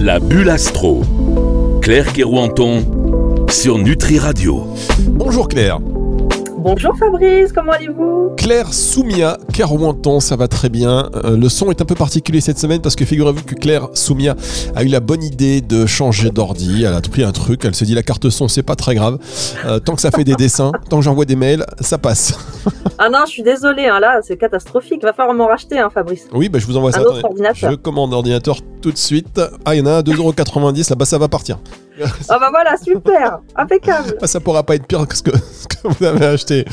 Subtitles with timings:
[0.00, 1.02] La bulle astro.
[1.82, 2.82] Claire Kerouanton
[3.50, 4.66] sur Nutri Radio.
[5.08, 5.80] Bonjour Claire.
[6.60, 11.08] Bonjour Fabrice, comment allez-vous Claire Soumia, Kerouanton, ça va très bien.
[11.14, 14.34] Euh, le son est un peu particulier cette semaine parce que figurez-vous que Claire Soumia
[14.74, 16.82] a eu la bonne idée de changer d'ordi.
[16.82, 19.18] Elle a pris un truc, elle se dit la carte son, c'est pas très grave.
[19.66, 22.36] Euh, tant que ça fait des dessins, tant que j'envoie des mails, ça passe.
[22.98, 25.04] ah non, je suis désolé, hein, là, c'est catastrophique.
[25.04, 26.26] Va falloir m'en racheter, hein, Fabrice.
[26.32, 27.02] Oui, bah, je vous envoie ça.
[27.02, 27.70] Un ordinateur.
[27.70, 29.40] Je commande l'ordinateur tout de suite.
[29.64, 31.58] Ah, il y en a un à 2,90€, là-bas, ça va partir.
[32.28, 34.16] Ah bah voilà, super, impeccable.
[34.20, 35.30] Ah, ça pourra pas être pire que ce que,
[35.84, 36.64] vous avez acheté.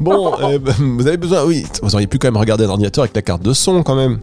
[0.00, 3.22] Bon, euh, vous avez besoin, oui, vous auriez pu quand même regarder l'ordinateur avec la
[3.22, 4.20] carte de son quand même.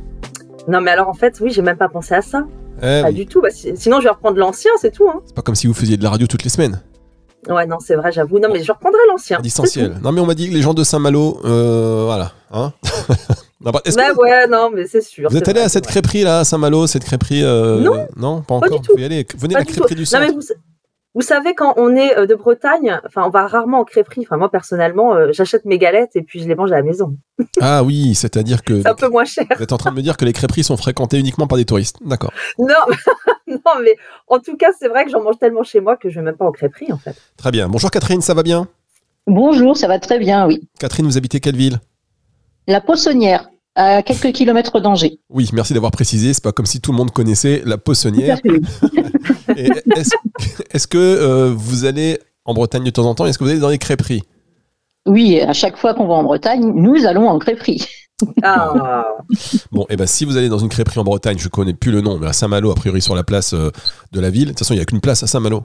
[0.68, 2.44] Non mais alors en fait, oui, j'ai même pas pensé à ça.
[2.84, 5.08] Eh pas du tout, bah, sinon je vais reprendre l'ancien, c'est tout.
[5.10, 5.22] Hein.
[5.26, 6.82] C'est pas comme si vous faisiez de la radio toutes les semaines.
[7.50, 8.40] Ouais, non, c'est vrai, j'avoue.
[8.40, 9.40] Non, mais je reprendrai l'ancien.
[9.40, 9.98] Distanciel.
[10.04, 12.34] Non, mais on m'a dit que les gens de Saint-Malo, euh, voilà.
[12.52, 12.72] Hein
[13.64, 13.82] non, bah,
[14.18, 15.30] ouais, non, mais c'est sûr.
[15.30, 18.56] Vous êtes allé à cette crêperie là, à Saint-Malo, cette crêperie euh, Non, non, pas
[18.56, 18.82] encore.
[18.90, 19.26] Vous y aller.
[19.38, 20.24] Venez à la crêperie du centre.
[20.24, 20.42] Non, mais vous,
[21.14, 24.22] vous savez, quand on est euh, de Bretagne, enfin, on va rarement en crêperie.
[24.22, 27.18] Enfin, moi, personnellement, euh, j'achète mes galettes et puis je les mange à la maison.
[27.60, 28.82] Ah oui, c'est-à-dire que.
[28.82, 29.46] C'est un peu moins cher.
[29.56, 31.66] Vous êtes en train de me dire que les crêperies sont fréquentées uniquement par des
[31.66, 31.98] touristes.
[32.04, 32.32] D'accord.
[32.58, 32.68] Non,
[33.48, 36.16] non, mais en tout cas, c'est vrai que j'en mange tellement chez moi que je
[36.16, 37.16] vais même pas en crêperie, en fait.
[37.38, 37.68] Très bien.
[37.68, 38.68] Bonjour Catherine, ça va bien?
[39.28, 40.62] Bonjour, ça va très bien, oui.
[40.80, 41.80] Catherine, vous habitez quelle ville?
[42.68, 45.20] La Poissonnière à quelques kilomètres d'Angers.
[45.30, 46.34] Oui, merci d'avoir précisé.
[46.34, 48.40] C'est pas comme si tout le monde connaissait la poissonnière.
[49.56, 53.26] Est-ce que euh, vous allez en Bretagne de temps en temps?
[53.26, 54.24] Est-ce que vous allez dans les crêperies?
[55.08, 57.86] Oui, à chaque fois qu'on va en Bretagne, nous allons en crêperie.
[58.44, 59.06] Ah.
[59.72, 61.92] Bon, et eh ben si vous allez dans une crêperie en Bretagne, je connais plus
[61.92, 63.72] le nom, mais à Saint-Malo, a priori sur la place euh,
[64.12, 64.46] de la ville.
[64.46, 65.64] De toute façon, il n'y a qu'une place à Saint-Malo.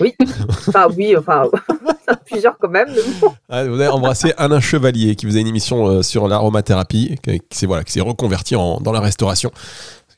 [0.00, 0.14] Oui,
[0.68, 1.44] enfin oui, enfin
[2.26, 2.88] plusieurs quand même.
[3.48, 7.66] Ah, vous avez embrassé Alain Chevalier qui a une émission euh, sur l'aromathérapie, qui s'est
[7.66, 9.50] voilà, reconverti dans la restauration.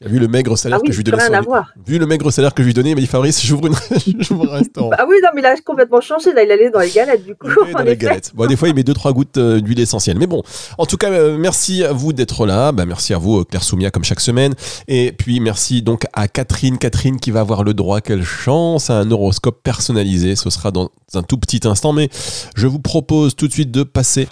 [0.05, 1.23] Vu le maigre salaire ah que je lui donnais,
[1.87, 3.75] vu le maigre salaire que je lui donnais, il m'a dit Fabrice, j'ouvre, une...
[3.75, 4.91] un restaurant.
[4.93, 6.35] Ah oui, non, mais il a complètement changé.
[6.35, 7.49] Là, il allait dans les galettes, du coup.
[7.73, 8.33] dans les galettes.
[8.35, 10.19] Bon, des fois, il met deux trois gouttes euh, d'huile essentielle.
[10.19, 10.43] Mais bon,
[10.77, 12.73] en tout cas, euh, merci à vous d'être là.
[12.73, 14.55] Bah, merci à vous, Claire Soumia, comme chaque semaine.
[14.87, 16.77] Et puis, merci donc à Catherine.
[16.77, 20.37] Catherine qui va avoir le droit, quelle chance, à un horoscope personnalisé.
[20.37, 21.95] Ce sera dans un tout petit instant.
[21.95, 22.11] Mais
[22.55, 24.29] je vous propose tout de suite de passer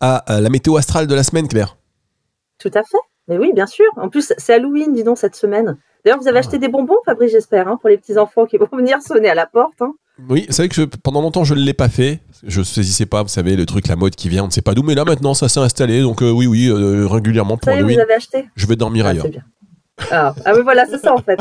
[0.00, 1.76] à la météo astrale de la semaine, Claire.
[2.58, 3.11] Tout à fait.
[3.32, 3.86] Mais oui, bien sûr.
[3.96, 5.78] En plus, c'est Halloween, dis donc, cette semaine.
[6.04, 9.00] D'ailleurs, vous avez acheté des bonbons, Fabrice, j'espère, hein, pour les petits-enfants qui vont venir
[9.00, 9.80] sonner à la porte.
[9.80, 9.94] Hein.
[10.28, 12.20] Oui, c'est vrai que pendant longtemps, je ne l'ai pas fait.
[12.42, 14.60] Je ne saisissais pas, vous savez, le truc, la mode qui vient, on ne sait
[14.60, 14.82] pas d'où.
[14.82, 16.02] Mais là, maintenant, ça s'est installé.
[16.02, 17.96] Donc, euh, oui, oui, euh, régulièrement pour Halloween.
[17.96, 19.26] vous avez acheté Je vais dormir ah, ailleurs.
[20.10, 21.38] Ah, ah oui, voilà, c'est ça, en fait.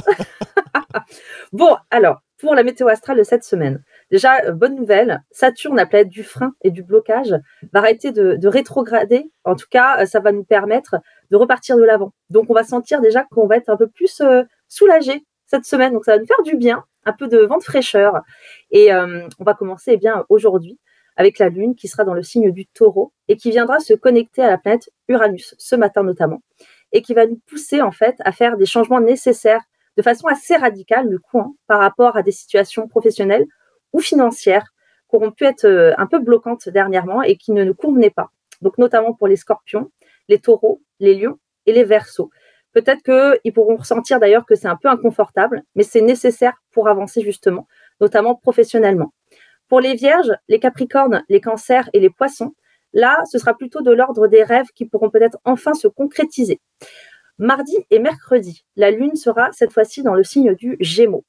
[1.51, 3.83] bon, alors, pour la météo astrale de cette semaine.
[4.09, 7.33] Déjà, euh, bonne nouvelle, Saturne, la planète du frein et du blocage,
[7.73, 9.31] va arrêter de, rétrograder.
[9.43, 10.95] En tout cas, ça va nous permettre
[11.31, 12.13] de repartir de l'avant.
[12.29, 15.93] Donc, on va sentir déjà qu'on va être un peu plus euh, soulagé cette semaine.
[15.93, 18.21] Donc, ça va nous faire du bien, un peu de vent de fraîcheur.
[18.69, 20.77] Et on va commencer eh bien aujourd'hui
[21.17, 24.41] avec la Lune qui sera dans le signe du taureau et qui viendra se connecter
[24.41, 26.41] à la planète Uranus ce matin notamment
[26.91, 29.61] et qui va nous pousser en fait à faire des changements nécessaires
[29.97, 33.45] de façon assez radicale du coup hein, par rapport à des situations professionnelles
[33.93, 34.73] ou financières
[35.09, 38.29] qui auront pu être euh, un peu bloquantes dernièrement et qui ne nous convenaient pas.
[38.61, 39.91] Donc notamment pour les scorpions,
[40.31, 42.31] les taureaux, les lions et les versos.
[42.71, 47.21] Peut-être qu'ils pourront ressentir d'ailleurs que c'est un peu inconfortable, mais c'est nécessaire pour avancer
[47.21, 47.67] justement,
[47.99, 49.13] notamment professionnellement.
[49.67, 52.53] Pour les vierges, les capricornes, les cancers et les poissons,
[52.93, 56.61] là, ce sera plutôt de l'ordre des rêves qui pourront peut-être enfin se concrétiser.
[57.37, 61.25] Mardi et mercredi, la Lune sera cette fois-ci dans le signe du Gémeaux.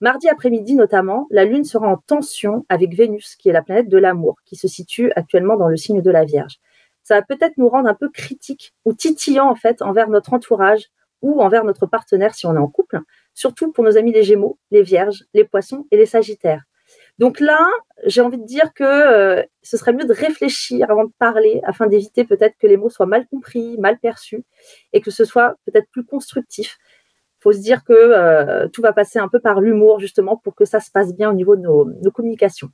[0.00, 3.98] Mardi après-midi notamment, la Lune sera en tension avec Vénus, qui est la planète de
[3.98, 6.60] l'amour, qui se situe actuellement dans le signe de la Vierge.
[7.08, 10.90] Ça va peut-être nous rendre un peu critiques ou titillants en fait envers notre entourage
[11.22, 13.00] ou envers notre partenaire si on est en couple,
[13.32, 16.64] surtout pour nos amis les Gémeaux, les Vierges, les Poissons et les Sagittaires.
[17.18, 17.66] Donc là,
[18.04, 21.86] j'ai envie de dire que euh, ce serait mieux de réfléchir avant de parler afin
[21.86, 24.44] d'éviter peut-être que les mots soient mal compris, mal perçus
[24.92, 26.76] et que ce soit peut-être plus constructif.
[27.38, 30.54] Il faut se dire que euh, tout va passer un peu par l'humour justement pour
[30.54, 32.68] que ça se passe bien au niveau de nos, nos communications.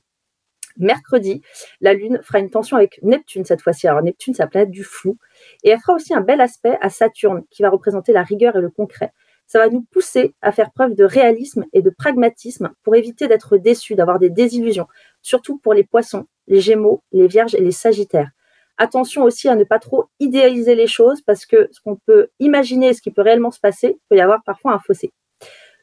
[0.77, 1.41] Mercredi,
[1.81, 3.87] la Lune fera une tension avec Neptune cette fois-ci.
[3.87, 5.17] Alors Neptune, c'est la planète du flou.
[5.63, 8.61] Et elle fera aussi un bel aspect à Saturne qui va représenter la rigueur et
[8.61, 9.11] le concret
[9.47, 13.57] ça va nous pousser à faire preuve de réalisme et de pragmatisme pour éviter d'être
[13.57, 14.87] déçus, d'avoir des désillusions,
[15.21, 18.29] surtout pour les poissons, les gémeaux, les vierges et les sagittaires.
[18.77, 22.93] Attention aussi à ne pas trop idéaliser les choses parce que ce qu'on peut imaginer
[22.93, 25.13] ce qui peut réellement se passer, peut y avoir parfois un fossé.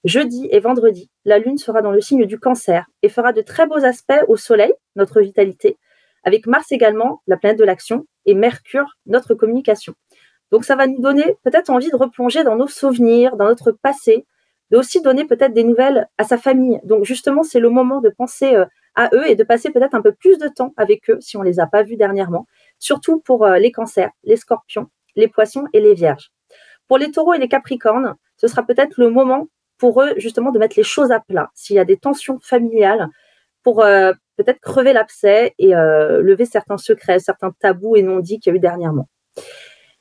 [0.04, 3.68] Jeudi et vendredi, la Lune sera dans le signe du cancer et fera de très
[3.68, 5.78] beaux aspects au Soleil, notre vitalité,
[6.24, 9.94] avec Mars également, la planète de l'action, et Mercure, notre communication.
[10.50, 14.26] Donc ça va nous donner peut-être envie de replonger dans nos souvenirs, dans notre passé,
[14.70, 16.80] de aussi donner peut-être des nouvelles à sa famille.
[16.82, 18.64] Donc justement, c'est le moment de penser euh,
[18.96, 21.42] à eux et de passer peut-être un peu plus de temps avec eux si on
[21.42, 22.46] les a pas vus dernièrement,
[22.80, 26.32] surtout pour euh, les cancers, les scorpions, les poissons et les vierges.
[26.88, 29.46] Pour les taureaux et les capricornes, ce sera peut-être le moment
[29.82, 31.50] pour eux justement de mettre les choses à plat.
[31.54, 33.08] S'il y a des tensions familiales,
[33.64, 38.52] pour euh, peut-être crever l'abcès et euh, lever certains secrets, certains tabous et non-dits qu'il
[38.52, 39.08] y a eu dernièrement.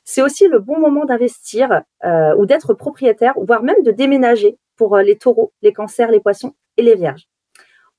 [0.04, 4.96] C'est aussi le bon moment d'investir euh, ou d'être propriétaire, voire même de déménager pour
[4.98, 7.26] les taureaux, les cancers, les poissons et les vierges.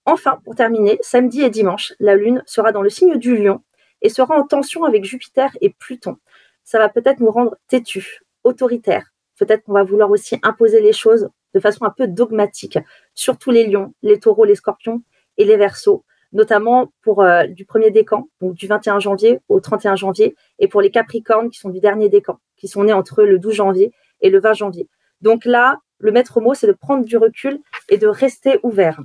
[0.05, 3.61] Enfin, pour terminer, samedi et dimanche, la Lune sera dans le signe du lion
[4.01, 6.15] et sera en tension avec Jupiter et Pluton.
[6.63, 9.07] Ça va peut-être nous rendre têtus, autoritaires.
[9.37, 12.79] Peut-être qu'on va vouloir aussi imposer les choses de façon un peu dogmatique,
[13.13, 15.01] surtout les lions, les taureaux, les scorpions
[15.37, 19.95] et les versos, notamment pour euh, du premier décan, donc du 21 janvier au 31
[19.95, 23.39] janvier, et pour les capricornes qui sont du dernier décan, qui sont nés entre le
[23.39, 24.87] 12 janvier et le 20 janvier.
[25.21, 27.59] Donc là, le maître mot, c'est de prendre du recul
[27.89, 28.99] et de rester ouvert.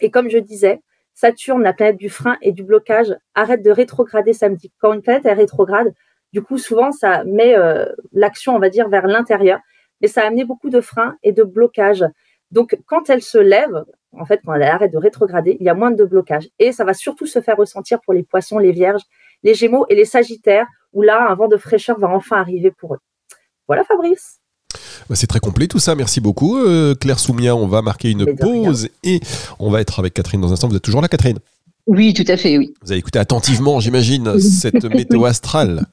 [0.00, 0.82] Et comme je disais,
[1.14, 4.70] Saturne, la planète du frein et du blocage, arrête de rétrograder samedi.
[4.78, 5.94] Quand une planète est rétrograde,
[6.34, 9.60] du coup, souvent, ça met euh, l'action, on va dire, vers l'intérieur
[10.00, 12.04] mais ça a amené beaucoup de freins et de blocages.
[12.50, 15.74] Donc, quand elle se lève, en fait, quand elle arrête de rétrograder, il y a
[15.74, 16.48] moins de blocages.
[16.58, 19.02] Et ça va surtout se faire ressentir pour les poissons, les vierges,
[19.42, 22.94] les gémeaux et les sagittaires, où là, un vent de fraîcheur va enfin arriver pour
[22.94, 22.98] eux.
[23.66, 24.38] Voilà, Fabrice.
[25.08, 26.58] Bah, c'est très complet tout ça, merci beaucoup.
[26.58, 29.20] Euh, Claire Soumia, on va marquer une pause et
[29.58, 30.68] on va être avec Catherine dans un instant.
[30.68, 31.38] Vous êtes toujours là, Catherine?
[31.86, 32.74] Oui, tout à fait, oui.
[32.82, 35.86] Vous avez écouté attentivement, j'imagine, cette météo astrale.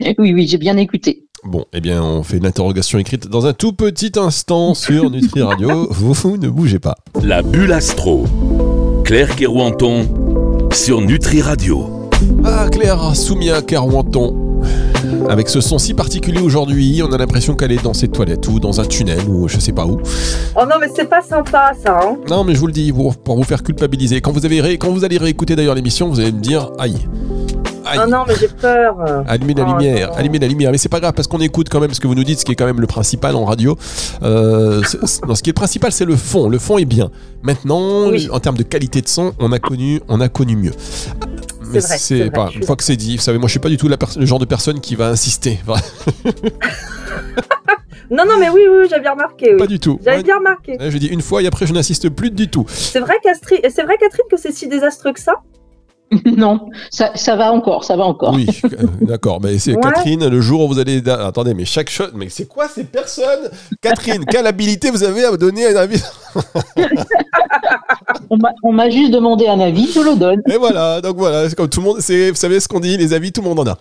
[0.00, 1.21] Oui, oui, j'ai bien écouté.
[1.44, 5.42] Bon, eh bien, on fait une interrogation écrite dans un tout petit instant sur Nutri
[5.42, 5.88] Radio.
[5.90, 6.94] vous, ne bougez pas.
[7.20, 8.26] La bulle astro.
[9.04, 12.10] Claire Kerouanton sur Nutri Radio.
[12.44, 14.62] Ah, Claire Soumia Kerouanton.
[15.28, 18.60] Avec ce son si particulier aujourd'hui, on a l'impression qu'elle est dans ses toilettes ou
[18.60, 19.98] dans un tunnel ou je sais pas où.
[20.54, 21.98] Oh non, mais c'est pas sympa ça.
[22.04, 24.20] Hein non, mais je vous le dis pour, vous faire culpabiliser.
[24.20, 26.98] Quand vous, avez quand vous allez réécouter d'ailleurs l'émission, vous allez me dire aïe.
[27.98, 28.96] Oh non, mais j'ai peur.
[29.26, 30.70] Allumez la oh lumière, allumez la lumière.
[30.72, 32.44] Mais c'est pas grave parce qu'on écoute quand même ce que vous nous dites, ce
[32.44, 33.76] qui est quand même le principal en radio.
[34.22, 36.48] Euh, ce qui est le principal, c'est le fond.
[36.48, 37.10] Le fond est bien.
[37.42, 40.72] Maintenant, en termes de qualité de son, on a connu, on a connu mieux.
[41.72, 43.76] Mais c'est pas une fois que c'est dit, vous savez, moi je suis pas du
[43.76, 45.58] tout le genre de personne qui va insister.
[48.10, 49.56] Non, non, mais oui, oui, bien remarqué.
[49.56, 49.98] Pas du tout.
[50.04, 50.76] J'avais bien remarqué.
[50.78, 52.66] Je dis une fois et après je n'insiste plus du tout.
[52.68, 55.36] C'est vrai, c'est vrai, Catherine, que c'est si désastreux que ça?
[56.36, 58.34] Non, ça, ça, va encore, ça va encore.
[58.34, 59.40] Oui, euh, d'accord.
[59.42, 61.02] Mais c'est Catherine, le jour où vous allez.
[61.08, 62.12] Attendez, mais chaque chose.
[62.14, 63.50] Mais c'est quoi ces personnes?
[63.80, 66.02] Catherine, quelle habilité vous avez à me donner un avis?
[68.62, 70.42] On m'a juste demandé un avis, je le donne.
[70.48, 71.96] Et voilà, donc voilà, c'est comme tout le monde.
[71.96, 73.78] Vous savez ce qu'on dit, les avis, tout le monde en a.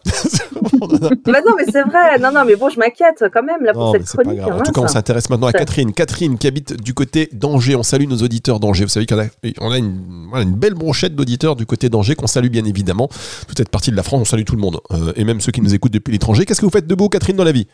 [1.25, 2.19] bah non, mais c'est vrai.
[2.19, 4.39] Non, non, mais bon, je m'inquiète quand même là, pour cette chronique.
[4.41, 5.93] Hein, en tout cas, on s'intéresse maintenant à Catherine.
[5.93, 7.75] Catherine qui habite du côté d'Angers.
[7.75, 8.83] On salue nos auditeurs d'Angers.
[8.83, 9.25] Vous savez qu'on a,
[9.61, 13.09] on a une belle brochette d'auditeurs du côté d'Angers on salue bien évidemment.
[13.47, 14.79] Toute cette partie de la France, on salue tout le monde.
[14.91, 16.45] Euh, et même ceux qui nous écoutent depuis l'étranger.
[16.45, 17.67] Qu'est-ce que vous faites de beau, Catherine, dans la vie?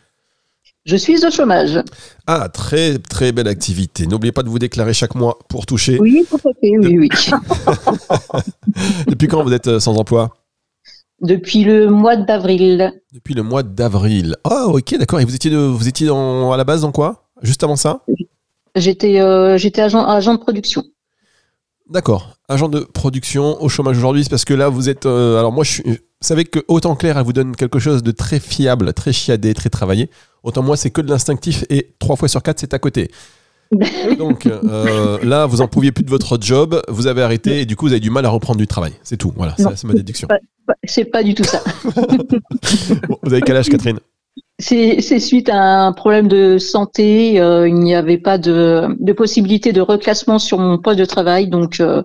[0.85, 1.83] Je suis au chômage.
[2.27, 4.07] Ah, très très belle activité.
[4.07, 5.99] N'oubliez pas de vous déclarer chaque mois pour toucher.
[5.99, 7.09] Oui, à fait, oui, oui.
[9.07, 10.33] Depuis quand vous êtes euh, sans emploi?
[11.21, 12.94] Depuis le mois d'avril.
[13.11, 14.37] Depuis le mois d'avril.
[14.45, 15.19] Ah, ok, d'accord.
[15.19, 17.27] Et vous étiez, vous étiez à la base dans quoi?
[17.42, 18.01] Juste avant ça?
[18.75, 20.83] J'étais euh, agent de production.
[21.89, 22.35] D'accord.
[22.49, 25.06] Agent de production au chômage aujourd'hui, c'est parce que là, vous êtes.
[25.06, 28.11] Euh, alors, moi, je Vous savez que autant Claire, elle vous donne quelque chose de
[28.11, 30.09] très fiable, très chiadé, très travaillé.
[30.44, 33.09] Autant moi, c'est que de l'instinctif et trois fois sur quatre, c'est à côté.
[34.17, 37.75] Donc euh, là, vous en pouviez plus de votre job, vous avez arrêté et du
[37.75, 38.94] coup, vous avez du mal à reprendre du travail.
[39.03, 39.33] C'est tout.
[39.35, 40.27] Voilà, c'est ma déduction.
[40.83, 41.63] C'est pas, du tout ça.
[43.23, 43.99] vous avez quel âge, Catherine?
[44.59, 47.39] C'est suite à un problème de santé.
[47.39, 51.79] Euh, il n'y avait pas de, possibilité de reclassement sur mon poste de travail, donc
[51.79, 52.01] euh,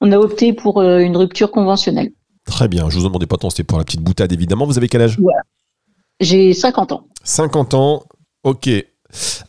[0.00, 2.10] on a opté pour euh, une rupture conventionnelle.
[2.44, 2.88] Très bien.
[2.90, 4.66] Je vous en demandais pas tant, c'était pour la petite boutade évidemment.
[4.66, 5.18] Vous avez quel âge?
[6.20, 7.06] J'ai 50 ans.
[7.24, 8.04] 50 ans.
[8.44, 8.68] Ok.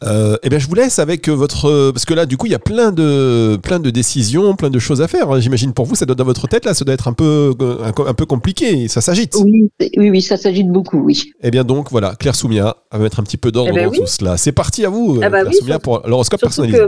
[0.04, 2.56] Euh, eh bien, je vous laisse avec votre parce que là, du coup, il y
[2.56, 5.32] a plein de plein de décisions, plein de choses à faire.
[5.32, 5.40] Hein.
[5.40, 8.14] J'imagine pour vous, ça doit dans votre tête là, ça doit être un peu un,
[8.14, 8.88] peu compliqué.
[8.88, 9.36] Ça s'agite.
[9.36, 11.32] Oui, oui, oui, ça s'agite beaucoup, oui.
[11.42, 13.92] Eh bien, donc voilà, Claire Soumia va mettre un petit peu d'ordre eh ben dans
[13.92, 14.38] tout cela.
[14.38, 16.80] C'est parti à vous, ah bah Claire Soumia, pour l'horoscope personnalisé.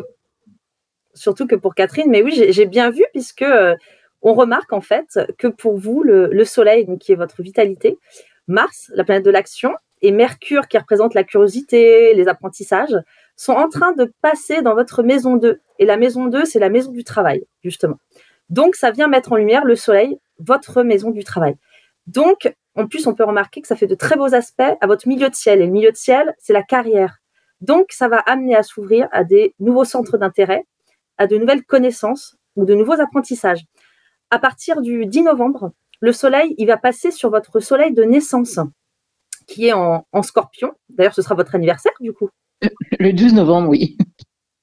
[1.13, 3.75] surtout que pour Catherine, mais oui, j'ai bien vu puisque euh,
[4.21, 7.97] on remarque en fait que pour vous, le, le Soleil, donc, qui est votre vitalité,
[8.47, 12.95] Mars, la planète de l'action, et Mercure qui représente la curiosité, les apprentissages,
[13.35, 15.59] sont en train de passer dans votre maison 2.
[15.79, 17.97] Et la maison 2, c'est la maison du travail, justement.
[18.49, 21.55] Donc, ça vient mettre en lumière le soleil, votre maison du travail.
[22.07, 25.07] Donc, en plus, on peut remarquer que ça fait de très beaux aspects à votre
[25.07, 25.61] milieu de ciel.
[25.61, 27.17] Et le milieu de ciel, c'est la carrière.
[27.61, 30.65] Donc, ça va amener à s'ouvrir à des nouveaux centres d'intérêt,
[31.17, 33.65] à de nouvelles connaissances ou de nouveaux apprentissages.
[34.31, 38.59] À partir du 10 novembre, le soleil, il va passer sur votre soleil de naissance,
[39.49, 40.71] qui est en, scorpion.
[40.89, 42.29] D'ailleurs, ce sera votre anniversaire, du coup.
[42.99, 43.97] Le 12 novembre, oui.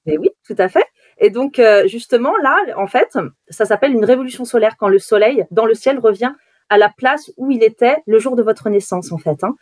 [0.07, 0.87] Et oui, tout à fait.
[1.19, 5.45] Et donc, euh, justement, là, en fait, ça s'appelle une révolution solaire quand le soleil,
[5.50, 6.33] dans le ciel, revient
[6.69, 9.43] à la place où il était le jour de votre naissance, en fait.
[9.43, 9.55] Hein.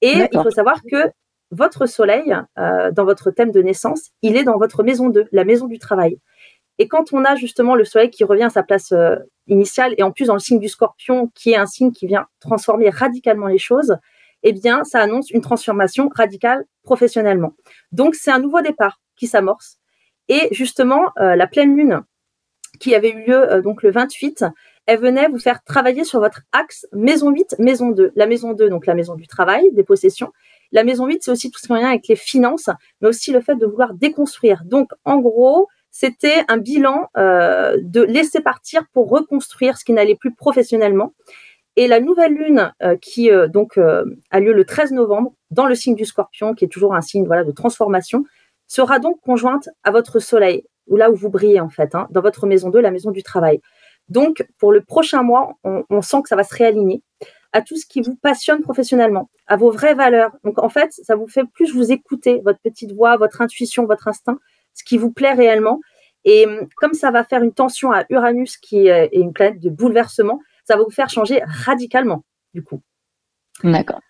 [0.00, 1.10] Et il faut savoir que
[1.50, 5.44] votre soleil, euh, dans votre thème de naissance, il est dans votre maison 2, la
[5.44, 6.18] maison du travail.
[6.78, 9.16] Et quand on a justement le soleil qui revient à sa place euh,
[9.48, 12.26] initiale, et en plus dans le signe du scorpion, qui est un signe qui vient
[12.38, 13.96] transformer radicalement les choses,
[14.42, 17.54] eh bien, ça annonce une transformation radicale professionnellement.
[17.92, 19.78] Donc, c'est un nouveau départ qui s'amorce.
[20.28, 22.02] Et justement, euh, la pleine lune
[22.80, 24.44] qui avait eu lieu donc le 28,
[24.86, 28.12] elle venait vous faire travailler sur votre axe maison 8, maison 2.
[28.14, 30.32] La maison 2, donc la maison du travail, des possessions,
[30.72, 32.68] la maison 8, c'est aussi tout ce qui est lien avec les finances,
[33.00, 34.62] mais aussi le fait de vouloir déconstruire.
[34.64, 40.14] Donc, en gros, c'était un bilan euh, de laisser partir pour reconstruire ce qui n'allait
[40.14, 41.14] plus professionnellement.
[41.78, 45.76] Et la nouvelle lune euh, qui euh, donc a lieu le 13 novembre dans le
[45.76, 48.24] signe du Scorpion, qui est toujours un signe voilà de transformation,
[48.66, 52.20] sera donc conjointe à votre Soleil, ou là où vous brillez en fait, hein, dans
[52.20, 53.60] votre maison 2, la maison du travail.
[54.08, 57.00] Donc pour le prochain mois, on, on sent que ça va se réaligner
[57.52, 60.32] à tout ce qui vous passionne professionnellement, à vos vraies valeurs.
[60.42, 64.08] Donc en fait, ça vous fait plus vous écouter, votre petite voix, votre intuition, votre
[64.08, 64.40] instinct,
[64.74, 65.78] ce qui vous plaît réellement.
[66.24, 69.70] Et hum, comme ça va faire une tension à Uranus, qui est une planète de
[69.70, 72.82] bouleversement, ça va vous faire changer radicalement, du coup.
[73.64, 74.00] D'accord.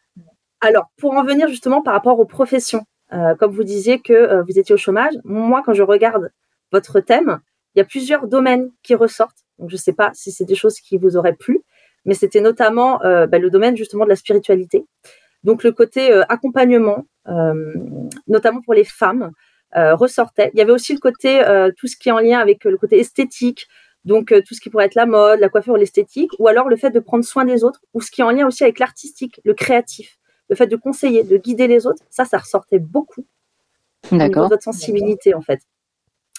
[0.60, 4.42] Alors, pour en venir justement par rapport aux professions, euh, comme vous disiez que euh,
[4.42, 6.32] vous étiez au chômage, moi, quand je regarde
[6.72, 7.38] votre thème,
[7.74, 9.44] il y a plusieurs domaines qui ressortent.
[9.60, 11.62] Donc, je ne sais pas si c'est des choses qui vous auraient plu
[12.04, 14.86] mais c'était notamment euh, bah, le domaine justement de la spiritualité.
[15.44, 17.04] Donc le côté accompagnement,
[18.26, 19.30] notamment pour les femmes,
[19.74, 20.50] ressortait.
[20.54, 21.42] Il y avait aussi le côté
[21.76, 23.66] tout ce qui est en lien avec le côté esthétique,
[24.08, 26.90] donc tout ce qui pourrait être la mode, la coiffure, l'esthétique, ou alors le fait
[26.90, 29.52] de prendre soin des autres, ou ce qui est en lien aussi avec l'artistique, le
[29.52, 32.02] créatif, le fait de conseiller, de guider les autres.
[32.08, 33.26] Ça, ça ressortait beaucoup.
[34.10, 34.48] D'accord.
[34.48, 35.60] Votre sensibilité en fait.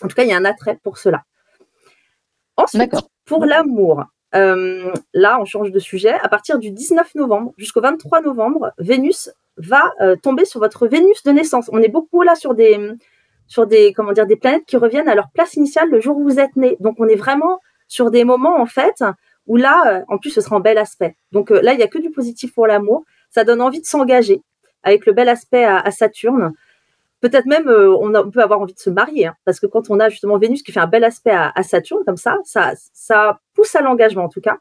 [0.02, 1.24] En tout cas, il y a un attrait pour cela.
[2.58, 2.96] Ensuite,
[3.26, 6.14] pour l'amour, euh, là, on change de sujet.
[6.24, 11.22] À partir du 19 novembre jusqu'au 23 novembre, Vénus va euh, tomber sur votre Vénus
[11.24, 11.70] de naissance.
[11.72, 12.80] On est beaucoup là sur des,
[13.50, 16.24] sur des, comment dire, des planètes qui reviennent à leur place initiale le jour où
[16.24, 16.78] vous êtes né.
[16.80, 19.04] Donc, on est vraiment sur des moments, en fait,
[19.48, 21.18] où là, euh, en plus, ce sera en bel aspect.
[21.34, 23.04] Donc là, il n'y a que du positif pour l'amour.
[23.32, 24.42] Ça donne envie de s'engager
[24.84, 26.54] avec le bel aspect à Saturne.
[27.22, 30.00] Peut-être même, euh, on, peut avoir envie de se marier, hein, parce que quand on
[30.00, 33.76] a justement Vénus qui fait un bel aspect à, Saturne, comme ça, ça, ça pousse
[33.76, 34.58] à l'engagement en tout cas.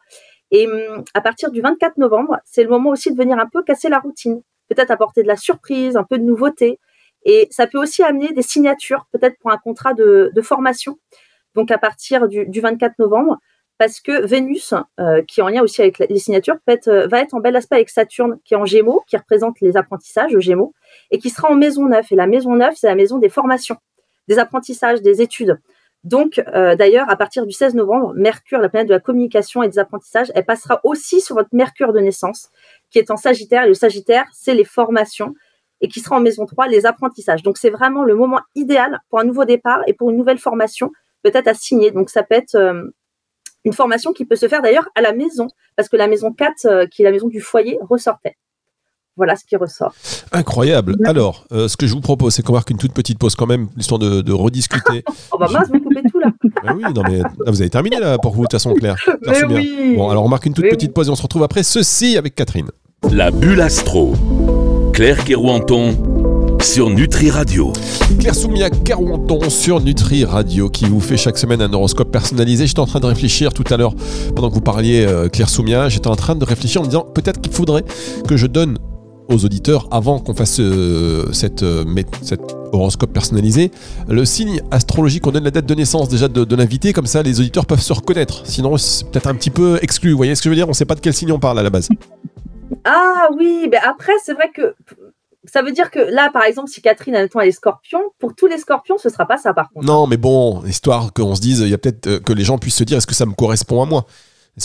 [0.51, 3.63] Et hum, à partir du 24 novembre, c'est le moment aussi de venir un peu
[3.63, 6.81] casser la routine, peut-être apporter de la surprise, un peu de nouveauté.
[7.25, 10.99] Et ça peut aussi amener des signatures, peut-être pour un contrat de, formation.
[11.55, 13.39] Donc à partir du, du 24 novembre,
[13.79, 17.35] parce que Vénus, euh, qui est en lien aussi avec les signatures, euh, va être
[17.35, 20.75] en bel aspect avec Saturne, qui est en Gémeaux, qui représente les apprentissages, le Gémeaux,
[21.13, 22.05] et qui sera en maison neuve.
[22.11, 23.77] Et la maison neuve, c'est la maison des formations,
[24.27, 25.61] des apprentissages, des études.
[26.03, 29.69] Donc, euh, d'ailleurs, à partir du 16 novembre, Mercure, la planète de la communication et
[29.69, 32.51] des apprentissages, elle passera aussi sur votre Mercure de naissance,
[32.91, 33.65] qui est en Sagittaire.
[33.65, 35.35] Et le Sagittaire, c'est les formations,
[35.81, 37.43] et qui sera en maison 3, les apprentissages.
[37.43, 40.91] Donc, c'est vraiment le moment idéal pour un nouveau départ et pour une nouvelle formation,
[41.23, 41.91] peut-être à signer.
[41.91, 42.57] Donc, ça peut être
[43.65, 46.65] une formation qui peut se faire d'ailleurs à la maison, parce que la maison 4,
[46.65, 48.37] euh, qui est la maison du foyer, ressortait.
[49.17, 49.95] Voilà ce qui ressort.
[50.31, 50.95] Incroyable.
[51.05, 53.49] Alors, euh, ce que je vous propose, c'est qu'on marque une toute petite pause quand
[53.49, 55.03] même, histoire de, rediscuter.
[55.33, 56.31] oh bah mince, vous coupez tout là.
[56.63, 58.97] Ben oui, non mais vous avez terminé là pour vous, de toute façon, Claire.
[59.51, 59.95] oui.
[59.97, 62.37] Bon, alors on marque une toute petite pause et on se retrouve après ceci avec
[62.37, 62.71] Catherine.
[63.11, 64.15] La bulle astro.
[64.99, 65.97] Claire Kerouanton
[66.61, 67.73] sur Nutri Radio.
[68.19, 72.67] Claire Soumia Carouanton sur Nutri Radio qui vous fait chaque semaine un horoscope personnalisé.
[72.67, 73.95] J'étais en train de réfléchir tout à l'heure
[74.35, 77.07] pendant que vous parliez euh, Claire Soumia, j'étais en train de réfléchir en me disant
[77.15, 77.85] peut-être qu'il faudrait
[78.27, 78.77] que je donne
[79.31, 81.85] aux auditeurs avant qu'on fasse euh, cette, euh,
[82.73, 83.71] horoscope personnalisé
[84.09, 85.25] le signe astrologique.
[85.29, 87.93] On donne la date de naissance déjà de, l'invité comme ça les auditeurs peuvent se
[87.93, 88.43] reconnaître.
[88.47, 90.11] Sinon c'est peut-être un petit peu exclu.
[90.11, 90.69] Vous voyez ce que je veux dire?
[90.69, 91.89] On sait pas de quel signe on parle à la base
[92.85, 94.75] ah oui mais après c'est vrai que
[95.45, 98.47] ça veut dire que là, par exemple, si Catherine, admettons, elle est scorpion, pour tous
[98.47, 99.87] les scorpions, ce sera pas ça, par contre.
[99.87, 102.59] Non, mais bon, histoire qu'on se dise, il y a peut-être euh, que les gens
[102.59, 104.07] puissent se dire, est-ce que ça me correspond à moi?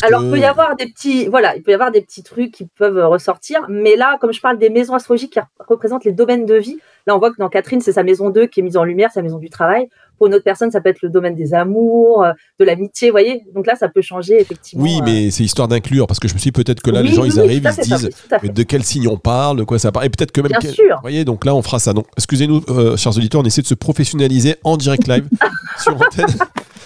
[0.02, 2.24] Alors, que- il peut y avoir des petits, voilà, il peut y avoir des petits
[2.24, 6.06] trucs qui peuvent euh, ressortir, mais là, comme je parle des maisons astrologiques qui représentent
[6.06, 8.60] les domaines de vie, là, on voit que dans Catherine, c'est sa maison 2 qui
[8.62, 9.88] est mise en lumière, sa maison du travail.
[10.18, 13.14] Pour une autre personne, ça peut être le domaine des amours, euh, de l'amitié, vous
[13.14, 13.44] voyez.
[13.54, 14.84] Donc là, ça peut changer, effectivement.
[14.84, 15.06] Oui, euh.
[15.06, 17.14] mais c'est histoire d'inclure, parce que je me suis dit, peut-être que là, Oui, les
[17.16, 18.10] gens, oui, ils arrivent, ils se disent,
[18.44, 20.50] de quel signe on parle, de quoi ça parle, et peut-être que même...
[20.52, 20.96] Bien quel- sûr.
[20.96, 21.94] Vous voyez, donc là, on fera ça.
[21.94, 25.28] Donc, excusez-nous, euh, chers auditeurs, on essaie de se professionnaliser en direct live
[25.82, 26.26] sur antenne.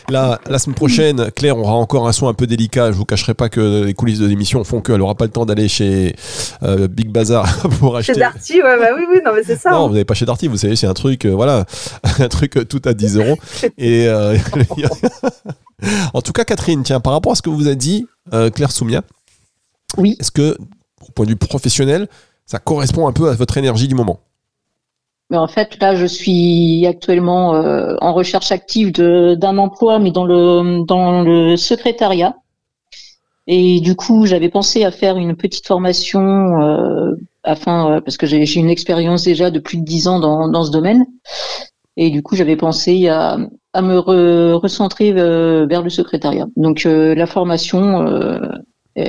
[0.09, 2.93] Là, la semaine prochaine, Claire aura encore un son un peu délicat.
[2.93, 5.45] Je vous cacherai pas que les coulisses de l'émission font qu'elle aura pas le temps
[5.45, 6.15] d'aller chez
[6.63, 8.13] euh, Big Bazar pour acheter.
[8.13, 9.71] Chez Darty, ouais, bah oui, oui, non, mais c'est ça.
[9.71, 9.87] Non, hein.
[9.87, 11.65] vous n'avez pas chez Darty, vous savez, c'est un truc, euh, voilà,
[12.19, 13.35] un truc euh, tout à 10 euros.
[13.77, 14.37] Et euh,
[16.13, 18.71] en tout cas, Catherine, tiens, par rapport à ce que vous a dit euh, Claire
[18.71, 19.01] Soumia,
[19.97, 20.15] Oui.
[20.21, 20.57] est-ce que,
[21.05, 22.07] au point de vue professionnel,
[22.45, 24.21] ça correspond un peu à votre énergie du moment?
[25.29, 30.25] Mais en fait, là, je suis actuellement euh, en recherche active d'un emploi, mais dans
[30.25, 32.36] le dans le secrétariat.
[33.48, 38.25] Et du coup, j'avais pensé à faire une petite formation euh, afin euh, parce que
[38.25, 41.05] j'ai j'ai une expérience déjà de plus de dix ans dans dans ce domaine.
[41.98, 43.38] Et du coup, j'avais pensé à
[43.74, 46.48] à me re- recentrer euh, vers le secrétariat.
[46.57, 48.39] Donc, euh, la formation euh,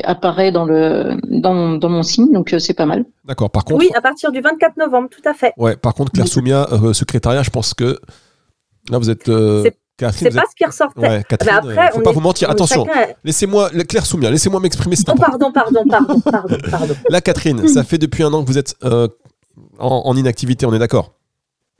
[0.04, 3.04] apparaît dans le dans dans mon signe, donc euh, c'est pas mal.
[3.24, 5.52] D'accord, par contre, Oui, à partir du 24 novembre, tout à fait.
[5.56, 6.28] ouais, par contre, Claire.
[6.28, 7.98] Soumia, euh, secrétariat, je pense que
[8.90, 9.28] là, vous êtes.
[9.28, 11.00] euh, C'est- Catherine, C'est pas êtes- ce qui ressortait.
[11.00, 12.48] Ouais, Catherine, Mais après, euh, faut on pas est- vous mentir.
[12.48, 16.56] on- Attention, chacun a- laissez-moi, Claire Soumia, laissez-moi m'exprimer, c'est Oh, pardon, pardon, pardon, pardon,
[16.70, 16.94] pardon.
[17.10, 19.08] Là, Catherine, ça fait depuis un an que vous êtes en,
[19.80, 21.14] en inactivité, on est d'accord?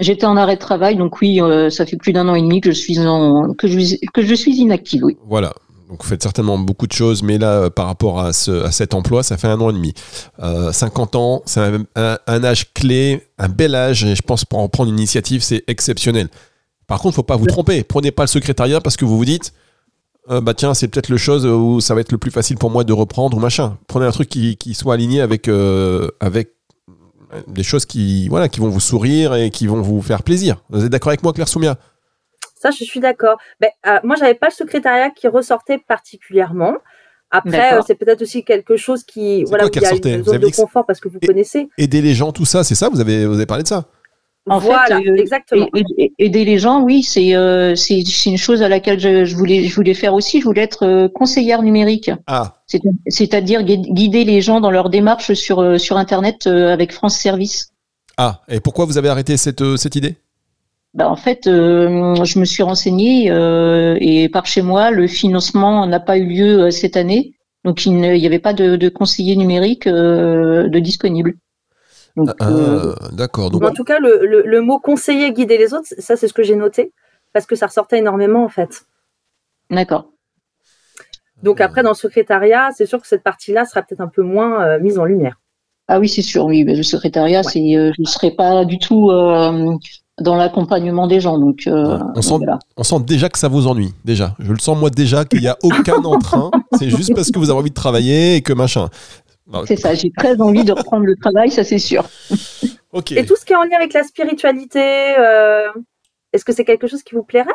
[0.01, 2.61] J'étais en arrêt de travail, donc oui, euh, ça fait plus d'un an et demi
[2.61, 5.17] que je suis en que je que je suis inactive, oui.
[5.27, 5.53] Voilà.
[5.89, 8.71] Donc vous faites certainement beaucoup de choses, mais là, euh, par rapport à, ce, à
[8.73, 9.95] cet emploi, ça fait un an et demi.
[10.41, 14.45] Euh, 50 ans, c'est un, un- un âge clé, un bel âge, et je pense
[14.45, 16.29] pour en prendre une initiative, c'est exceptionnel.
[16.87, 17.83] Par contre, faut pas vous tromper.
[17.85, 19.53] Prenez pas le secrétariat parce que vous vous dites,
[20.31, 22.71] euh, bah tiens, c'est peut-être le chose où ça va être le plus facile pour
[22.71, 23.79] moi de reprendre ou machin.
[23.87, 26.51] Prenez un truc qui, qui soit aligné avec, euh, avec
[27.47, 30.63] des choses qui, voilà, qui vont vous sourire et qui vont vous faire plaisir.
[30.71, 31.79] Vous êtes d'accord avec moi, Claire Soumia?
[32.61, 33.37] Ça, je suis d'accord.
[33.61, 36.75] Ben, euh, moi, j'avais pas le secrétariat qui ressortait particulièrement.
[37.31, 39.85] Après, euh, c'est peut-être aussi quelque chose qui, C'est voilà, quoi où qui il y
[39.87, 41.69] a ressortait une Vous zone avez de confort parce que vous connaissez.
[41.77, 42.89] Aider les gens, tout ça, c'est ça?
[42.89, 43.85] Vous avez, vous avez parlé de ça?
[44.51, 45.69] En fait, voilà, euh, exactement.
[46.19, 49.65] Aider les gens, oui, c'est euh, c'est c'est une chose à laquelle je, je voulais
[49.65, 50.41] je voulais faire aussi.
[50.41, 54.89] Je voulais être euh, conseillère numérique, Ah, C'est- c'est-à-dire gui- guider les gens dans leur
[54.89, 57.69] démarche sur sur Internet euh, avec France Service.
[58.17, 58.41] ah.
[58.49, 60.17] Et pourquoi vous avez arrêté cette, euh, cette idée?
[60.99, 65.87] Bah, en fait, euh, je me suis renseignée euh, et par chez moi, le financement
[65.87, 67.35] n'a pas eu lieu euh, cette année,
[67.65, 71.35] donc il n'y avait pas de, de conseiller numérique euh, de disponible.
[72.19, 73.49] Euh, Ah, d'accord.
[73.51, 76.33] Donc, en tout cas, le, le, le mot conseiller, guider les autres, ça, c'est ce
[76.35, 76.93] que j'ai noté
[77.33, 78.83] parce que ça ressortait énormément, en fait.
[79.71, 80.07] d'accord.
[81.45, 84.61] Donc après, dans le secrétariat, c'est sûr que cette partie-là sera peut-être un peu moins
[84.65, 85.39] euh, mise en lumière.
[85.87, 86.47] Ah oui, c'est sûr.
[86.47, 87.53] Oui, mais le secrétariat, Ouais.
[87.53, 89.77] c'est, euh, je ne serai pas du tout euh,
[90.21, 91.39] dans l'accompagnement des gens.
[91.39, 92.59] Donc, euh, Ouais, on sent- voilà.
[92.77, 93.93] on sent déjà que ça vous ennuie.
[94.05, 96.51] Déjà, je le sens moi déjà qu'il n'y a aucun entrain.
[96.79, 98.89] C'est juste parce que vous avez envie de travailler et que machin.
[99.47, 99.95] Bah, C'est ça.
[99.95, 102.05] J'ai très envie de reprendre le travail, ça c'est sûr.
[103.11, 104.81] Et tout ce qui est en lien avec la spiritualité,
[105.19, 105.69] euh,
[106.33, 107.51] est-ce que c'est quelque chose qui vous plairait?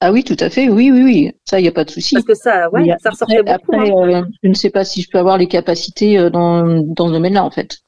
[0.00, 0.68] Ah oui, tout à fait.
[0.68, 1.32] Oui, oui, oui.
[1.44, 2.14] Ça, il n'y a pas de souci.
[2.14, 3.76] Parce que ça, ouais, ça ressortait après, beaucoup.
[4.00, 4.22] après, hein.
[4.22, 7.44] euh, je ne sais pas si je peux avoir les capacités dans, dans ce domaine-là,
[7.44, 7.81] en fait.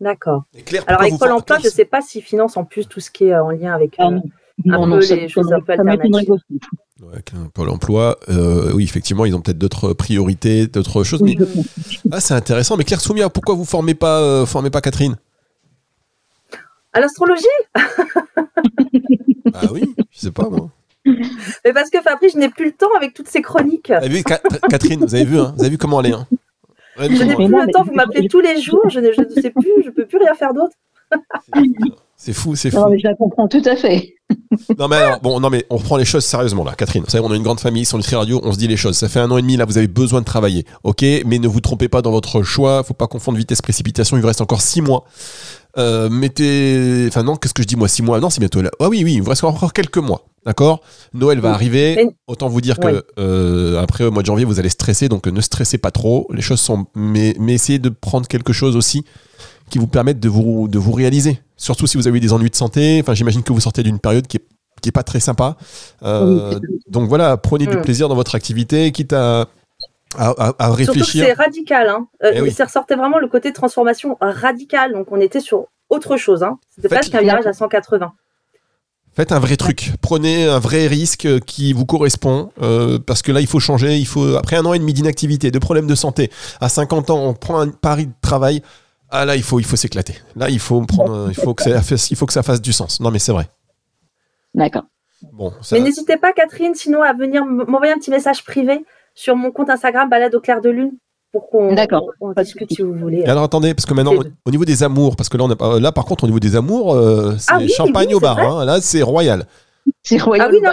[0.00, 0.44] D'accord.
[0.86, 3.24] Alors avec Pôle emploi, je ne sais pas s'ils financent en plus tout ce qui
[3.24, 3.94] est en lien avec.
[3.98, 4.18] Ah, euh, non.
[4.18, 4.22] un
[4.64, 6.34] Non, peu non, les choses un peu alternatives.
[7.24, 11.22] Claire, Pôle emploi, euh, oui, effectivement, ils ont peut-être d'autres priorités, d'autres choses.
[11.22, 11.46] Oui, mais
[12.12, 12.76] ah, c'est intéressant.
[12.76, 15.16] Mais Claire Soumia, pourquoi vous formez pas, euh, formez pas Catherine?
[16.92, 17.44] À l'astrologie?
[19.54, 20.70] Ah oui, je sais pas moi.
[21.04, 23.88] Mais parce que Fabrice, je n'ai plus le temps avec toutes ces chroniques.
[23.88, 26.14] Vous avez vu, Ca- Catherine, vous avez vu, hein, vous avez vu comment elle est.
[26.14, 26.26] Hein?
[26.98, 29.20] Ouais, Je n'ai plus non, le temps, vous m'appelez tous les jours, je ne, je
[29.22, 30.74] ne sais plus, je peux plus rien faire d'autre.
[32.20, 32.78] C'est fou, c'est fou.
[32.78, 34.16] Non, mais je la comprends tout à fait.
[34.76, 37.04] Non mais alors, bon, non mais on reprend les choses sérieusement là, Catherine.
[37.04, 38.96] Vous savez, on a une grande famille sur Nutri Radio, on se dit les choses.
[38.96, 41.04] Ça fait un an et demi là, vous avez besoin de travailler, ok?
[41.24, 42.82] Mais ne vous trompez pas dans votre choix.
[42.82, 44.16] Faut pas confondre vitesse précipitation.
[44.16, 45.04] Il vous reste encore six mois.
[45.76, 48.20] Euh, mettez, enfin non, qu'est-ce que je dis moi Six mois?
[48.20, 48.70] Non, c'est bientôt là.
[48.80, 50.80] Ah oui, oui, il vous reste encore quelques mois, d'accord?
[51.12, 51.54] Noël va Oui.
[51.54, 52.08] arriver.
[52.26, 55.40] Autant vous dire que euh, après au mois de janvier, vous allez stresser, donc ne
[55.40, 56.26] stressez pas trop.
[56.32, 59.04] Les choses sont, mais, mais essayez de prendre quelque chose aussi
[59.70, 61.40] qui vous permette de vous, de vous réaliser.
[61.56, 62.98] Surtout si vous avez eu des ennuis de santé.
[63.02, 64.44] Enfin, j'imagine que vous sortez d'une période qui est,
[64.80, 65.56] qui est pas très sympa.
[66.02, 69.46] Euh, Oui, donc voilà, prenez du plaisir dans votre activité, quitte à,
[70.16, 71.88] à, à- à Surtout que c'est radical.
[71.88, 72.06] Hein.
[72.24, 72.50] Euh, Eh oui.
[72.52, 76.42] Ça ressortait vraiment le côté transformation radicale, donc on était sur autre chose.
[76.42, 76.58] Hein.
[76.74, 78.12] C'était presque un virage à 180.
[79.14, 79.92] Faites un vrai truc.
[80.00, 82.52] Prenez un vrai risque qui vous correspond.
[82.62, 83.96] euh, parce que là, il faut changer.
[83.96, 87.24] Il faut, après un an et demi d'inactivité, de problèmes de santé, à 50 ans,
[87.24, 88.62] on prend un pari de travail.
[89.10, 90.14] Ah là, il faut, il faut s'éclater.
[90.36, 92.72] Là, il faut prendre, il faut que ça fasse, il faut que ça fasse du
[92.72, 93.00] sens.
[93.00, 93.48] Non, mais c'est vrai.
[94.54, 94.84] D'accord.
[95.32, 98.84] Bon, ça- Mais n'hésitez pas, Catherine, sinon à venir m'envoyer un petit message privé
[99.18, 100.92] sur mon compte Instagram Balade au clair de lune
[101.32, 102.66] pour qu'on souci.
[102.70, 103.18] si vous voulez.
[103.18, 104.14] Et alors attendez, parce que maintenant,
[104.46, 106.38] au, niveau des amours, parce que là, on a, pas- là par contre, au niveau
[106.38, 108.38] des amours, euh, c'est Ah oui, champagne oui, au bar.
[108.38, 108.64] hein.
[108.64, 109.44] Là, c'est royal.
[110.04, 110.50] C'est Ah royal.
[110.52, 110.70] oui, non,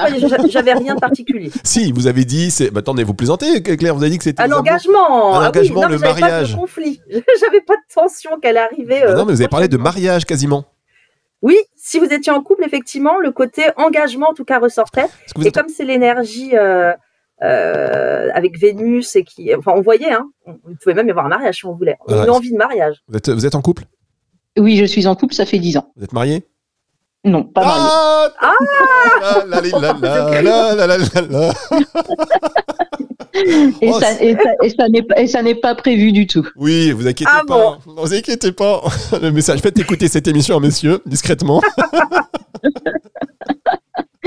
[0.48, 1.52] j'avais rien de particulier.
[1.64, 2.70] Si, vous avez dit, c'est.
[2.70, 4.44] bah, attendez, vous plaisantez, Claire, vous avez dit que c'était.
[4.44, 5.34] Un engagement.
[5.36, 6.50] Un ah oui, engagement, non, le mariage.
[6.52, 7.02] Pas de conflit.
[7.10, 9.02] J'avais pas de tension qu'elle arrivait.
[9.04, 10.66] Ah euh, non, mais vous avez parlé de mariage quasiment.
[11.42, 15.08] Oui, si vous étiez en couple, effectivement, le côté engagement en tout cas ressortait.
[15.36, 16.94] Que Et êtes- comme c'est l'énergie euh,
[17.44, 21.30] euh, avec Vénus et qui, enfin, on voyait, hein, on pouvait même y avoir un
[21.30, 22.24] mariage si on voulait, on voilà.
[22.24, 23.04] une envie de mariage.
[23.08, 23.84] Vous êtes, vous êtes en couple?
[24.58, 25.92] Oui, je suis en couple, ça fait 10 ans.
[25.96, 26.44] Vous êtes marié
[27.26, 27.90] non, pas marié.
[28.40, 28.54] Ah,
[29.24, 29.62] ah la,
[30.76, 31.54] la, la,
[33.82, 36.48] et, oh, ça, et, ça, et, ça, n'est pas prévu du tout.
[36.56, 37.80] Oui, vous inquiétez ah pas.
[37.86, 37.96] Bon.
[37.98, 38.84] vous inquiétez pas.
[39.22, 41.62] Le message, faites écouter cette émission messieurs, discrètement.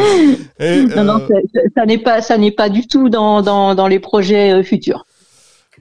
[0.60, 3.42] Et, Non, non, euh, ça, ça- ça n'est pas, ça n'est pas du tout dans,
[3.42, 5.04] dans, dans les projets euh, futurs.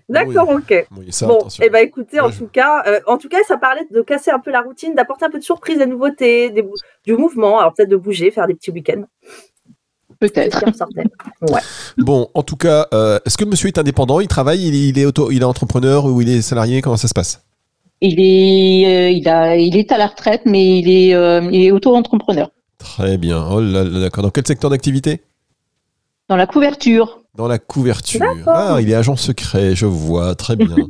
[0.10, 0.88] D'accord, ok.
[0.98, 3.40] oui, ça, bon, et ben écoutez, en Ouais, je- tout cas, euh, en tout cas,
[3.46, 6.50] ça parlait de casser un peu la routine, d'apporter un peu de surprise, des nouveautés,
[6.50, 9.04] des bou- du mouvement, alors peut-être de bouger, faire des petits week-ends.
[10.20, 10.64] Peut-être.
[10.66, 11.04] ressortait.
[11.98, 14.20] Bon, en tout cas, euh, est-ce que le monsieur est indépendant?
[14.20, 16.82] Il travaille il, est- il est auto, il est entrepreneur ou il est salarié?
[16.82, 17.44] Comment ça se passe?
[18.02, 21.66] Il est, euh, il a, il est à la retraite, mais il est, euh, il
[21.66, 23.46] est auto-entrepreneur Très bien.
[23.50, 24.24] Oh là là, d'accord.
[24.24, 25.22] Dans quel secteur d'activité
[26.30, 27.20] dans la couverture.
[27.36, 28.22] Dans la couverture.
[28.48, 30.76] Ah, il est agent secret, je vois, très bien.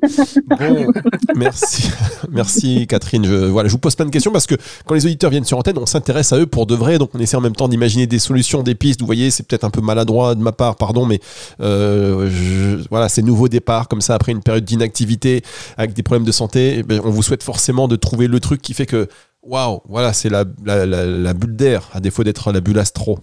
[0.60, 0.92] Bon,
[1.36, 1.92] merci,
[2.32, 3.24] merci Catherine.
[3.24, 4.56] Je, voilà, je vous pose plein de questions parce que
[4.88, 7.20] quand les auditeurs viennent sur antenne, on s'intéresse à eux pour de vrai, donc on
[7.20, 9.02] essaie en même temps d'imaginer des solutions, des pistes.
[9.02, 11.20] Vous voyez, c'est peut-être un peu maladroit de ma part, pardon, mais
[11.62, 15.44] euh, je- voilà, ces nouveaux départs comme ça après une période d'inactivité
[15.78, 18.62] avec des problèmes de santé, eh ben, on vous souhaite forcément de trouver le truc
[18.64, 19.08] qui fait que
[19.44, 23.20] waouh, voilà, c'est la, la, la, la bulle d'air à défaut d'être la bulle astro.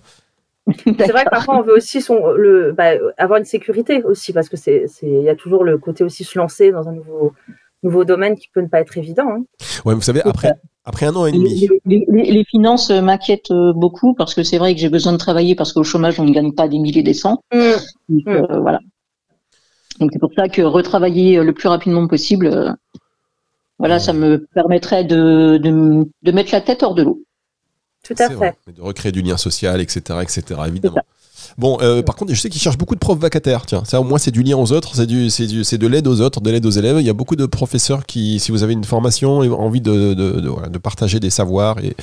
[0.86, 4.48] C'est vrai que parfois on veut aussi son, le, bah, avoir une sécurité aussi, parce
[4.48, 7.34] que c'est, il y a toujours le côté aussi se lancer dans un nouveau,
[7.82, 9.28] nouveau domaine qui peut ne pas être évident.
[9.28, 9.44] hein.
[9.84, 10.52] Ouais, vous savez, après,
[10.86, 11.68] après un an et demi.
[11.84, 15.12] Les, les- les finances euh, m'inquiètent euh, beaucoup parce que c'est vrai que j'ai besoin
[15.12, 17.40] de travailler parce qu'au chômage on ne gagne pas des milliers des cents.
[17.52, 17.72] Mm.
[18.08, 18.80] Donc, euh, voilà.
[20.00, 22.70] Donc c'est pour ça que retravailler le plus rapidement possible, euh,
[23.78, 27.22] voilà, ça me permettrait de, de, mettre la tête hors de l'eau.
[28.04, 28.34] Tout à fait.
[28.34, 28.54] vrai.
[28.74, 30.96] De recréer du lien social, etc., etc., évidemment.
[31.58, 33.66] Bon, euh, par contre, je sais qu'ils cherchent beaucoup de profs vacataires.
[33.66, 35.86] Tiens, ça au moins c'est du lien aux autres, c'est du, c'est du, c'est de
[35.86, 36.96] l'aide aux autres, de l'aide aux élèves.
[37.00, 40.14] Il y a beaucoup de professeurs qui, si vous avez une formation et envie de,
[40.14, 41.94] de, de, voilà, de partager des savoirs et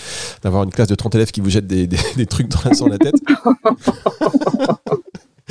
[0.43, 2.73] d'avoir une classe de 30 élèves qui vous jettent des, des, des trucs dans la,
[2.73, 3.15] sur la tête.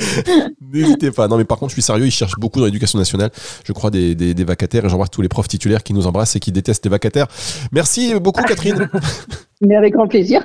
[0.73, 1.27] N'hésitez pas.
[1.27, 3.31] Non, mais par contre, je suis sérieux, ils cherchent beaucoup dans l'éducation nationale.
[3.65, 6.35] Je crois des, des, des vacataires et j'embrasse tous les profs titulaires qui nous embrassent
[6.35, 7.27] et qui détestent les vacataires.
[7.71, 8.89] Merci beaucoup, Catherine.
[9.63, 10.43] Mais avec grand plaisir.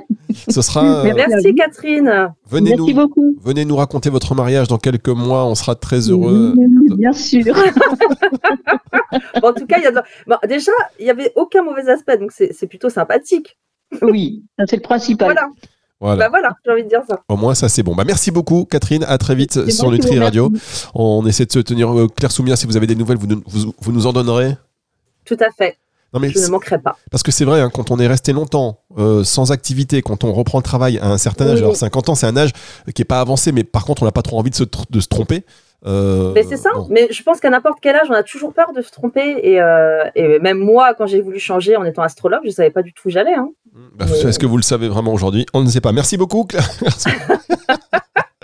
[0.48, 0.84] Ce sera.
[1.06, 1.54] euh, Merci.
[1.54, 2.28] Catherine.
[2.50, 3.24] venez Merci nous, beaucoup.
[3.42, 5.46] venez nous raconter votre mariage dans quelques mois.
[5.46, 6.52] On sera très heureux.
[6.56, 7.42] Oui, Bien sûr.
[9.40, 11.88] Bon, en tout cas, il y a de- bon, déjà, il n'y avait aucun mauvais
[11.90, 13.56] aspect, donc c'est, plutôt sympathique.
[14.02, 15.28] Oui, c'est le principal.
[15.28, 15.48] Voilà.
[16.00, 16.24] Voilà.
[16.24, 17.20] Bah voilà, j'ai envie de dire ça.
[17.28, 17.94] Au moins, ça c'est bon.
[17.94, 19.04] Bah, merci beaucoup, Catherine.
[19.08, 20.52] À très vite sur Nutri Radio.
[20.94, 22.54] On essaie de se tenir euh, Claire Soumia.
[22.56, 24.56] Si vous avez des nouvelles, vous, nous- vous, vous nous en donnerez.
[25.24, 25.76] Tout à fait.
[26.14, 26.96] Non mais Je ne manquerai pas.
[27.10, 30.32] Parce que c'est vrai, hein, quand on est resté longtemps euh, sans activité, quand on
[30.32, 31.64] reprend le travail à un certain âge, Oui.
[31.64, 32.52] alors 50 ans, c'est un âge
[32.94, 34.84] qui est pas avancé, mais par contre, on n'a pas trop envie de se, tr-
[34.88, 35.44] de se tromper.
[35.84, 36.70] Euh, Mais c'est ça.
[36.74, 36.86] bon.
[36.90, 39.40] Mais je pense qu'à n'importe quel âge, on a toujours peur de se tromper.
[39.42, 42.70] Et, euh, et même moi, quand j'ai voulu changer en étant astrologue, je ne savais
[42.70, 43.34] pas du tout où j'allais.
[43.34, 43.50] hein.
[43.96, 45.44] Bah, Est-ce que vous le savez vraiment aujourd'hui?
[45.54, 45.92] On ne sait pas.
[45.92, 46.68] Merci beaucoup, Claire.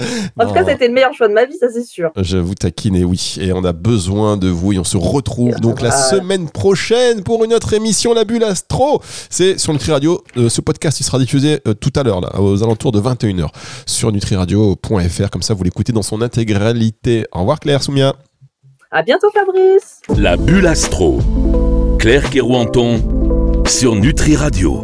[0.38, 2.10] En tout cas, c'était le meilleur choix de ma vie, ça c'est sûr.
[2.16, 3.36] Je vous taquine, et oui.
[3.40, 7.44] Et on a besoin de vous et on se retrouve donc la semaine prochaine pour
[7.44, 9.02] une autre émission, La Bulle Astro.
[9.30, 10.22] C'est sur Nutri Radio.
[10.36, 13.48] Euh, ce podcast, il sera diffusé euh, tout à l'heure, là, aux alentours de 21h
[13.86, 15.30] sur nutriradio.fr.
[15.30, 17.26] Comme ça, vous l'écoutez dans son intégralité.
[17.32, 18.14] Au revoir, Claire Soumia.
[18.90, 20.00] À bientôt, Fabrice.
[20.16, 21.20] La bulle astro.
[21.98, 24.80] Claire Kerouanton sur Nutri Radio.